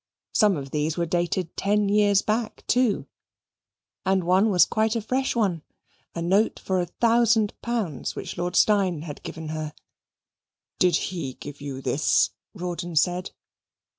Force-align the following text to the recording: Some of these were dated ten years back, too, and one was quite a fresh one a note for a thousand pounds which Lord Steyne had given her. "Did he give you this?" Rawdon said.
Some 0.33 0.57
of 0.57 0.71
these 0.71 0.97
were 0.97 1.05
dated 1.05 1.55
ten 1.55 1.87
years 1.87 2.23
back, 2.23 2.65
too, 2.65 3.05
and 4.03 4.23
one 4.23 4.49
was 4.49 4.65
quite 4.65 4.95
a 4.95 5.01
fresh 5.01 5.35
one 5.35 5.61
a 6.15 6.23
note 6.23 6.57
for 6.57 6.79
a 6.81 6.87
thousand 6.87 7.53
pounds 7.61 8.15
which 8.15 8.35
Lord 8.35 8.55
Steyne 8.55 9.03
had 9.03 9.21
given 9.21 9.49
her. 9.49 9.75
"Did 10.79 10.95
he 10.95 11.35
give 11.35 11.61
you 11.61 11.83
this?" 11.83 12.31
Rawdon 12.55 12.95
said. 12.95 13.29